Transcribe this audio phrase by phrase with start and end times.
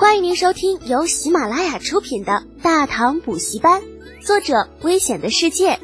[0.00, 3.82] 欢迎您收听由喜马拉雅出品的《大唐补习班》，
[4.26, 5.78] 作者：危险的世界，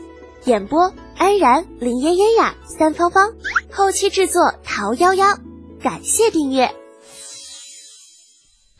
[0.47, 3.35] 演播：安然、林嫣嫣呀、三芳芳，
[3.71, 5.39] 后期制作：桃夭夭。
[5.83, 6.75] 感谢订阅。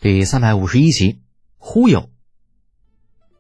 [0.01, 1.19] 第三百五十一集，
[1.59, 2.09] 忽悠。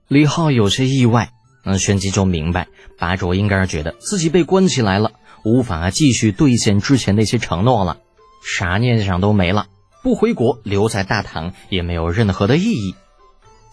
[0.06, 1.30] 李浩有些意外，
[1.64, 2.68] 那旋即就明白，
[2.98, 5.12] 八卓应该是觉得自己被关起来了，
[5.44, 7.96] 无法继续兑现之前那些承诺了，
[8.44, 9.68] 啥念想都没了。
[10.06, 12.94] 不回国，留在大唐也没有任何的意义。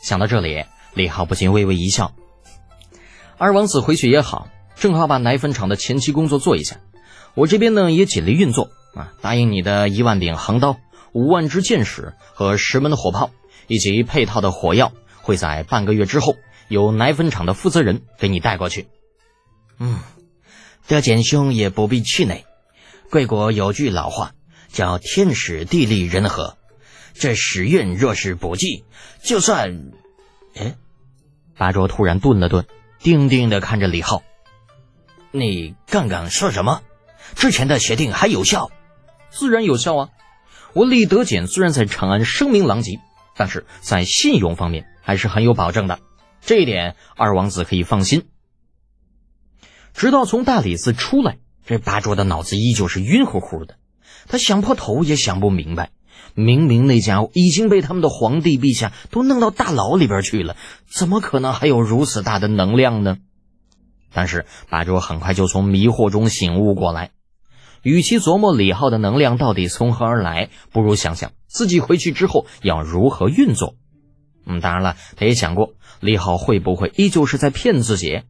[0.02, 0.66] 想到这里，
[0.96, 2.16] 李浩不禁微微一笑。
[3.38, 6.78] 二王子回去也好，正好把奶粉厂的前期工作做一下。
[7.36, 10.78] 我这边呢也尽力运作啊，答应你的一万柄横刀、
[11.12, 13.30] 五万支箭矢和十门火炮，
[13.68, 14.92] 以及配套的火药，
[15.22, 16.36] 会在半个月之后
[16.68, 18.88] 由奶粉厂的负责人给你带过去。
[19.78, 20.00] 嗯，
[20.88, 22.44] 德简兄也不必气馁。
[23.12, 24.32] 贵国有句老话。
[24.74, 26.58] 叫天时地利人和，
[27.14, 28.84] 这时运若是不济，
[29.22, 29.92] 就算……
[30.56, 30.76] 哎，
[31.56, 32.66] 八卓突然顿了顿，
[33.00, 34.24] 定定的看着李浩
[35.32, 36.82] ：“你刚刚说什么？
[37.36, 38.72] 之前的协定还有效？
[39.30, 40.10] 自然有效啊！
[40.74, 43.00] 我李德简虽然在长安声名狼藉，
[43.36, 46.00] 但是在信用方面还是很有保证的，
[46.42, 48.28] 这一点二王子可以放心。”
[49.94, 53.78] 直到从大理寺出来，这八卓的脑子依旧是晕乎乎的。
[54.28, 55.92] 他想破头也想不明白，
[56.34, 60.56] 明明那家伙已经被他们的皇帝陛下都弄到大牢里边去了，
[60.88, 63.18] 怎么可能还有如此大的能量呢？
[64.14, 67.12] 但是八卓很快就从迷惑中醒悟过来，
[67.82, 73.76] 与其琢磨李浩的能量到底从何而来，不如想想自己回去之后要如何运作。
[74.46, 78.22] 嗯，当然了，他也想过李浩会不会依旧是在骗自己，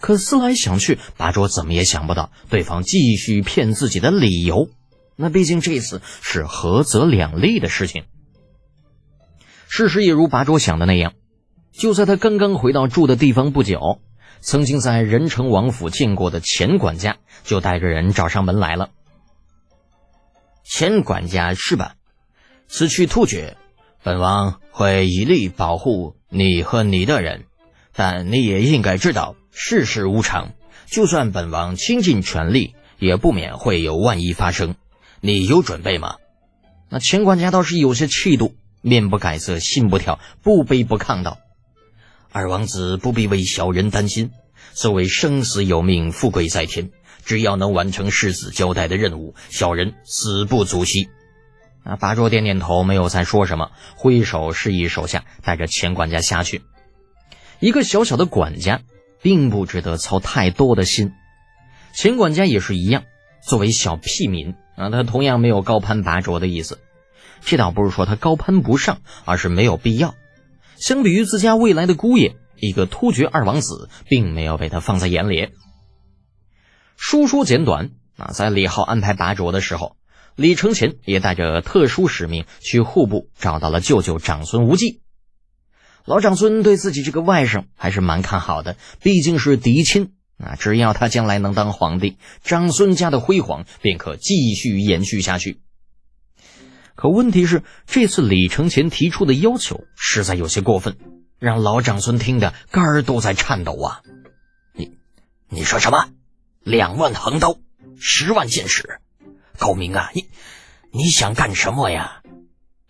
[0.00, 4.70] 可思来想去，八卓怎么也想不到对方继续骗自己的理由。
[5.20, 8.04] 那毕竟这次是合则两利的事情。
[9.66, 11.14] 事实也如拔卓想的那样，
[11.72, 14.00] 就在他刚刚回到住的地方不久，
[14.40, 18.90] 曾经在仁成王府见过的钱管家就带着人找上门来了。
[20.64, 21.96] 钱管家是吧？
[22.68, 23.56] 此去突厥，
[24.04, 27.46] 本王会一力保护你和你的人，
[27.92, 30.52] 但你也应该知道世事无常，
[30.86, 34.76] 就算本王倾尽全力，也不免会有万一发生。
[35.20, 36.16] 你有准备吗？
[36.88, 41.38] 那钱管家倒是有些气度，面不改色，心不跳，不卑不亢道
[42.32, 44.30] ：“二王子不必为小人担心。
[44.72, 46.90] 所谓生死有命，富贵在天，
[47.24, 51.08] 只要能完成世子交代的任务，小人死不足惜。”
[51.84, 56.62] 啊，八卓点点头，没有再说什么，挥手示意手下带着钱管家下去。
[57.60, 58.82] 一个小小的管家，
[59.20, 61.12] 并不值得操太多的心。
[61.92, 63.04] 钱管家也是一样，
[63.42, 64.54] 作为小屁民。
[64.78, 66.78] 啊，他同样没有高攀拔卓的意思，
[67.40, 70.14] 这倒不是说他高攀不上，而是没有必要。
[70.76, 75.48] 相比于自家未来的姑爷，一个突厥二王子，并没有被他放在眼里。
[76.96, 79.96] 书说简短啊，在李浩安排拔卓的时候，
[80.36, 85.02] 李承乾也带着特殊使命去户部找到了舅舅长孙无忌。
[86.04, 90.12] 老长孙对自己这个外甥还是蛮看好的，毕竟是嫡亲。
[90.38, 95.60] 啊，只要他将来能当皇帝，长孙家的辉煌便可继续延续下去。
[96.94, 100.96] 可问题是，这次李承乾提出的要求实在有些过分，
[101.38, 104.02] 让老长孙听得肝儿都在颤抖啊！
[104.74, 104.96] 你，
[105.48, 106.08] 你说什么？
[106.62, 107.56] 两万横刀，
[107.98, 109.00] 十万箭矢，
[109.58, 110.10] 高明啊！
[110.14, 110.28] 你，
[110.92, 112.22] 你想干什么呀？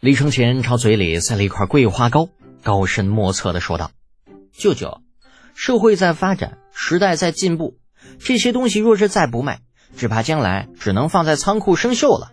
[0.00, 2.28] 李承乾朝嘴里塞了一块桂花糕，
[2.62, 3.90] 高深莫测的说道
[4.52, 5.00] ：“舅舅。”
[5.54, 7.76] 社会在发展，时代在进步，
[8.20, 9.62] 这些东西若是再不卖，
[9.96, 12.30] 只怕将来只能放在仓库生锈了。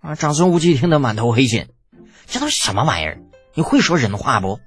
[0.00, 0.14] 啊！
[0.14, 1.70] 长孙无忌听得满头黑线，
[2.26, 3.20] 这都什么玩意儿？
[3.54, 4.60] 你会说人话不？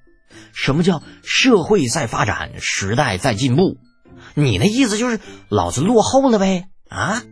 [0.52, 3.78] 什么叫社会在发展，时代在进步？
[4.34, 6.68] 你那意思就是老子落后了呗？
[6.90, 7.24] 啊！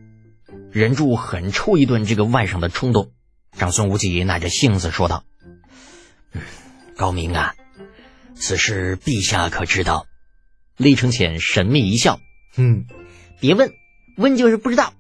[0.72, 3.12] 忍住狠抽一顿这个外甥的冲动，
[3.52, 5.26] 长孙无忌耐着性子说道
[6.32, 6.42] ：“嗯
[6.96, 7.56] 高明啊，
[8.36, 10.06] 此事陛下可知道？”
[10.78, 12.20] 李承乾神秘一笑，
[12.56, 12.86] 哼，
[13.40, 13.74] 别问，
[14.16, 14.94] 问就是不知道。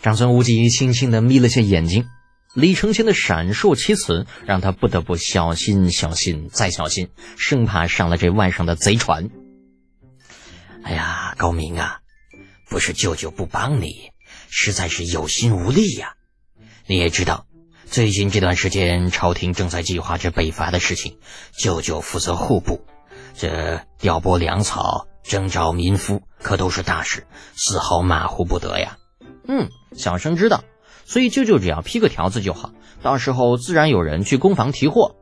[0.00, 2.06] 长孙无忌轻轻的眯了下眼睛，
[2.54, 9.28] 李承乾的闪烁其词让他不得不小心、小心再小心，生怕上了这外甥的贼船。
[10.82, 12.00] 哎呀，高明啊，
[12.70, 14.12] 不是舅舅不帮你，
[14.48, 16.14] 实在是有心无力呀。
[16.86, 17.44] 你也知道，
[17.84, 21.18] 最近这段时间朝廷正在计划着北伐的事情，
[21.52, 22.86] 舅舅负责户部，
[23.36, 25.08] 这调拨粮草。
[25.22, 28.96] 征召民夫可都是大事，丝毫马虎不得呀。
[29.46, 30.64] 嗯，小生知道，
[31.04, 32.72] 所以舅舅只要批个条子就好，
[33.02, 35.16] 到时候自然有人去攻防提货。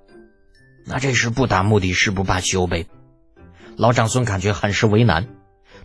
[0.86, 2.86] 那这是不达目的誓不罢休呗。
[3.76, 5.28] 老长孙感觉很是为难，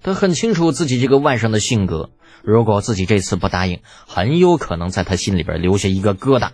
[0.02, 2.12] 他很清楚自己这个外甥的性格，
[2.42, 6.52] 如果自己这次不答应，很有可能在他心里边留下一个疙瘩，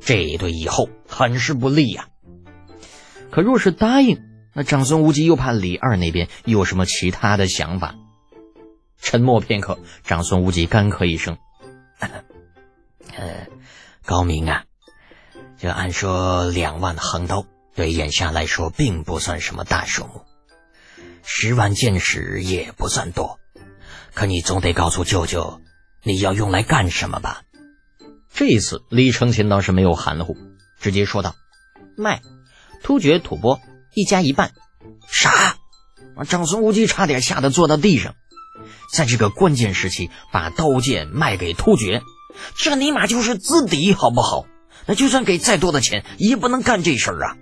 [0.00, 2.08] 这对以后很是不利呀。
[3.30, 4.20] 可若是答应，
[4.54, 7.94] 那长孙无忌又怕李二那边有什么其他的想法。
[9.00, 11.38] 沉默片刻，长孙无忌干咳一声
[13.16, 13.46] ：“呃，
[14.04, 14.64] 高明啊，
[15.58, 20.24] 这按说两万横刀对眼下来说并不算什么大数目，
[21.24, 23.40] 十万箭矢也不算多，
[24.14, 25.60] 可你总得告诉舅舅，
[26.02, 27.42] 你要用来干什么吧？”
[28.32, 30.36] 这一次，李承乾倒是没有含糊，
[30.78, 31.34] 直接说道
[31.96, 32.22] ：“卖。”
[32.82, 33.60] 突厥吐蕃
[33.94, 34.52] 一家一半，
[35.08, 35.56] 啥？
[36.28, 38.14] 长孙无忌差点吓得坐到地上。
[38.92, 42.02] 在这个关键时期，把刀剑卖给突厥，
[42.56, 44.46] 这尼玛就是资敌，好不好？
[44.86, 47.36] 那就算给再多的钱，也不能干这事儿啊！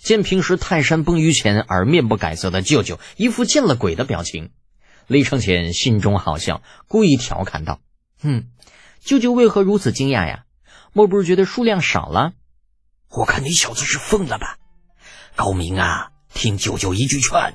[0.00, 4.50] 见平时泰山崩于前而面不改色的舅舅，一副见了鬼的表情，
[5.06, 7.80] 李承前心中好笑，故意调侃道
[8.22, 8.46] ：“哼，
[9.04, 10.44] 舅舅为何如此惊讶呀？
[10.92, 12.32] 莫不是觉得数量少了？”
[13.10, 14.56] 我看你小子是疯了吧，
[15.34, 16.10] 高明啊！
[16.34, 17.54] 听舅舅一句劝，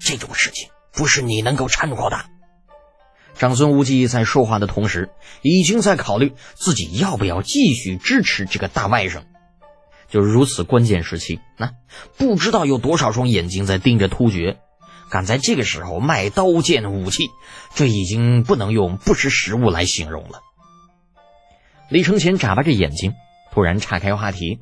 [0.00, 2.24] 这种事情不是你能够掺和的。
[3.34, 5.10] 长孙无忌在说话的同时，
[5.42, 9.22] 已经在考虑自己要不要继续支持这个大外甥。
[10.08, 11.72] 就如此关键时期，那
[12.16, 14.58] 不知道有多少双眼睛在盯着突厥，
[15.10, 17.28] 敢在这个时候卖刀剑武器，
[17.74, 20.40] 这已经不能用不识时务来形容了。
[21.90, 23.14] 李承前眨巴着眼睛，
[23.52, 24.60] 突然岔开话题。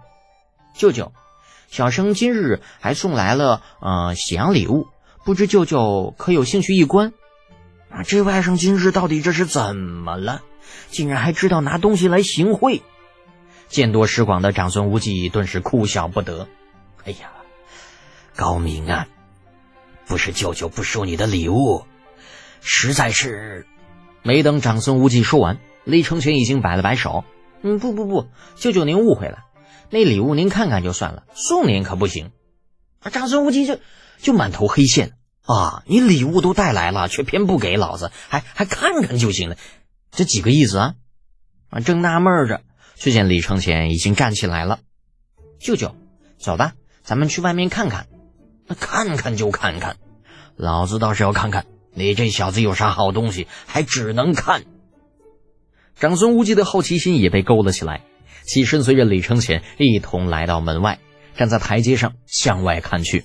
[0.76, 1.12] 舅舅，
[1.68, 4.86] 小生今日还送来了呃喜洋礼物，
[5.24, 7.12] 不知舅舅可有兴趣一观？
[7.90, 10.42] 啊，这外甥今日到底这是怎么了？
[10.90, 12.82] 竟然还知道拿东西来行贿！
[13.68, 16.48] 见多识广的长孙无忌顿时哭笑不得。
[17.04, 17.30] 哎呀，
[18.34, 19.06] 高明啊，
[20.06, 21.84] 不是舅舅不收你的礼物，
[22.60, 23.66] 实在是……
[24.22, 27.24] 没等长孙无忌说完，李承前已经摆了摆手
[27.62, 28.26] ：“嗯，不不不，
[28.56, 29.38] 舅舅您误会了。”
[29.90, 32.32] 那礼物您看看就算了，送您可不行。
[33.00, 33.78] 啊，长孙无忌就
[34.20, 35.12] 就满头黑线
[35.42, 35.84] 啊！
[35.86, 39.56] 你礼物都带来了，却偏不给老子，还还看看就行了，
[40.10, 40.94] 这几个意思啊？
[41.70, 42.62] 啊，正纳闷着，
[42.96, 44.80] 却见李承前已经站起来了。
[45.60, 45.94] 舅舅，
[46.38, 46.72] 走吧，
[47.02, 48.08] 咱们去外面看看。
[48.66, 49.96] 那看看就看看，
[50.56, 54.64] 老子倒是要看看你这小子有啥好东西，还只能看。
[55.94, 58.02] 长孙无忌的好奇心也被勾了起来。
[58.46, 61.00] 起身，随着李承前一同来到门外，
[61.36, 63.24] 站在台阶上向外看去。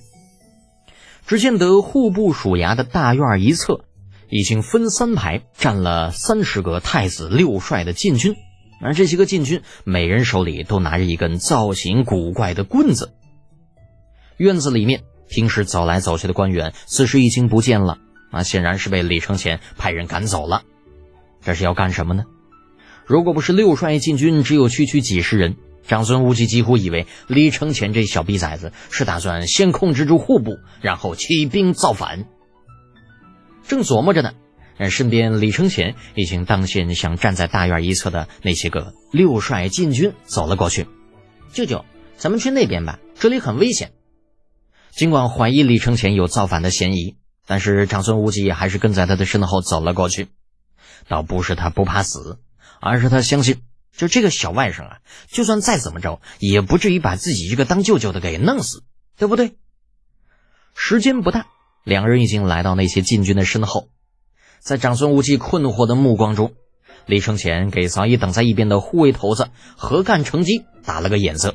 [1.26, 3.84] 只见得户部署衙的大院一侧，
[4.28, 8.34] 已经分三排站了三十个太子六帅的禁军，
[8.82, 13.12] 而这些个禁军每人手里都拿着一根造型古怪的棍子。
[14.36, 17.98] 院子里面平时走来走去的官员，此时已经不见了，
[18.32, 20.62] 啊，显然是被李承前派人赶走了。
[21.40, 22.24] 这是要干什么呢？
[23.06, 25.56] 如果不是六帅禁军只有区区几十人，
[25.86, 32.26] 长孙无忌几乎以为李承前这小逼崽子是打算先控制住户部，然后起兵造反。
[33.66, 40.86] 正琢磨着呢，身边李承前已经当先向站在大院一侧的那些个六帅禁军走了过去。
[41.52, 41.84] 舅舅，
[42.16, 43.92] 咱们去那边吧，这里很危险。
[44.90, 50.28] 尽管怀疑李承前有造反的嫌疑，但是长孙无忌还是跟在他的身后走了过去。
[51.08, 52.38] 倒不是他不怕死。
[52.82, 53.62] 而是他相信，
[53.96, 54.98] 就这个小外甥啊，
[55.28, 58.82] 就算再怎么着，也不至于把自己这个当舅舅的给弄死，
[59.16, 59.54] 对不对？
[60.74, 61.46] 时间不大，
[61.84, 63.88] 两人已经来到那些禁军的身后，
[64.58, 66.54] 在长孙无忌困惑的目光中，
[67.06, 71.54] 李承前给早已等在一边的护卫头子何干成机打了个眼色。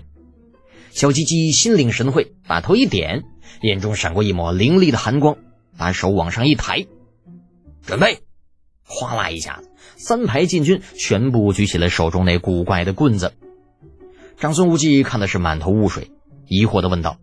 [0.91, 3.25] 小鸡鸡心领神会，把头一点，
[3.62, 5.36] 眼中闪过一抹凌厉的寒光，
[5.77, 6.88] 把手往上一抬，
[7.86, 8.24] 准备。
[8.89, 13.34] 哗啦一下子，三排禁军全部举起了手中那古怪的棍子。
[14.38, 16.12] 长孙无忌看的是满头雾水，
[16.48, 17.17] 疑惑的问道：“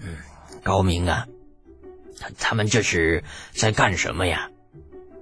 [0.00, 0.16] 嗯，
[0.62, 1.26] 高明啊，
[2.38, 4.50] 他们这是在干什么呀？”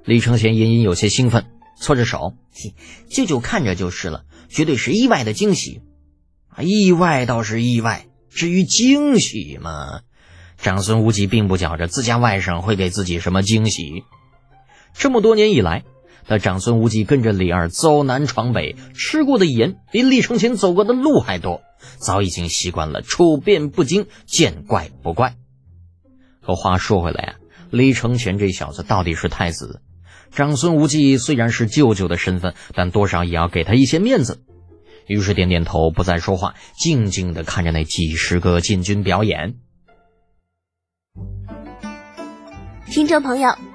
[0.04, 1.46] 李承乾隐隐有些兴奋，
[1.78, 2.34] 搓着手
[3.08, 5.80] ：“舅舅看着就是了，绝对是意外的惊喜。
[6.60, 10.02] 意外倒是意外，至于惊喜嘛，
[10.58, 14.04] 长孙无忌并不觉着自家外甥会给自己什么惊喜。”
[14.92, 15.84] 这么多年以来，
[16.26, 21.62] 他长孙无忌跟着李二走南闯北，吃过的盐比李承乾走过的路还多，
[21.98, 25.36] 早已经习惯了处变不惊，见怪不怪。
[26.40, 27.34] 可话说回来啊，
[27.70, 29.82] 李承乾这小子到底是太子，
[30.30, 34.42] 长孙无忌虽然是舅舅的身份，但多少也要给他一些面子。
[35.06, 39.56] 于是点点头，不再说话，静静的看着那几十个禁军表演。
[42.86, 43.50] 听众朋友，